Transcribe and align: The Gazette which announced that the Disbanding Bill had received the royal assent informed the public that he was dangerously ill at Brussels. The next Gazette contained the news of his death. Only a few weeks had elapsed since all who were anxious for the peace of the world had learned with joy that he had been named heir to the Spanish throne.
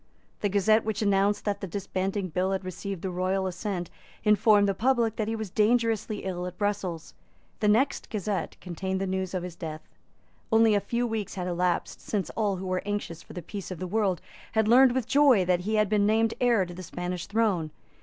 The 0.39 0.49
Gazette 0.49 0.83
which 0.83 1.03
announced 1.03 1.45
that 1.45 1.61
the 1.61 1.67
Disbanding 1.67 2.29
Bill 2.29 2.53
had 2.53 2.65
received 2.65 3.03
the 3.03 3.11
royal 3.11 3.45
assent 3.45 3.91
informed 4.23 4.67
the 4.67 4.73
public 4.73 5.15
that 5.17 5.27
he 5.27 5.35
was 5.35 5.51
dangerously 5.51 6.23
ill 6.23 6.47
at 6.47 6.57
Brussels. 6.57 7.13
The 7.59 7.67
next 7.67 8.09
Gazette 8.09 8.57
contained 8.59 8.99
the 8.99 9.05
news 9.05 9.35
of 9.35 9.43
his 9.43 9.55
death. 9.55 9.87
Only 10.51 10.73
a 10.73 10.79
few 10.81 11.05
weeks 11.05 11.35
had 11.35 11.45
elapsed 11.45 12.01
since 12.01 12.31
all 12.31 12.55
who 12.55 12.65
were 12.65 12.81
anxious 12.83 13.21
for 13.21 13.33
the 13.33 13.43
peace 13.43 13.69
of 13.69 13.77
the 13.77 13.85
world 13.85 14.21
had 14.53 14.67
learned 14.67 14.93
with 14.93 15.05
joy 15.05 15.45
that 15.45 15.59
he 15.59 15.75
had 15.75 15.87
been 15.87 16.07
named 16.07 16.33
heir 16.41 16.65
to 16.65 16.73
the 16.73 16.81
Spanish 16.81 17.27
throne. 17.27 17.69